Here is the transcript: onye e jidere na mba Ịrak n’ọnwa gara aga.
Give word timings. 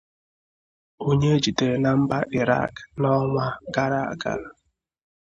onye 1.07 1.29
e 1.35 1.37
jidere 1.43 1.75
na 1.83 1.91
mba 1.99 2.17
Ịrak 2.39 2.73
n’ọnwa 2.99 3.45
gara 3.73 3.99
aga. 4.13 4.33